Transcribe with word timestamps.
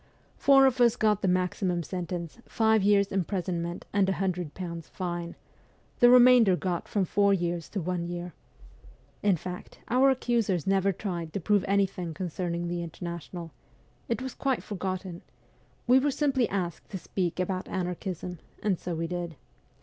Four 0.35 0.65
of 0.65 0.81
us 0.81 0.95
got 0.95 1.21
the 1.21 1.27
maximum 1.27 1.83
sentence, 1.83 2.39
five 2.47 2.81
years' 2.81 3.11
imprisonment 3.11 3.85
and 3.93 4.09
a 4.09 4.13
hundred 4.13 4.55
pounds' 4.55 4.87
fine; 4.89 5.35
the 5.99 6.09
remainder 6.09 6.55
got 6.55 6.87
from 6.87 7.05
four 7.05 7.35
years 7.35 7.69
to 7.69 7.79
one 7.81 8.07
year. 8.07 8.33
In 9.21 9.37
fact, 9.37 9.77
our 9.89 10.09
accusers 10.09 10.65
never 10.65 10.91
tried 10.91 11.31
to 11.33 11.39
prove 11.39 11.63
anything 11.67 12.15
concerning 12.15 12.67
the 12.67 12.81
International. 12.81 13.51
It 14.09 14.23
was 14.23 14.33
quite 14.33 14.63
forgotten. 14.63 15.21
We 15.85 15.99
were 15.99 16.09
simply 16.09 16.49
asked 16.49 16.89
to 16.89 16.97
speak 16.97 17.39
about 17.39 17.67
anarchism, 17.69 18.39
and 18.63 18.79
so 18.79 18.95
we 18.95 19.05
did. 19.05 19.35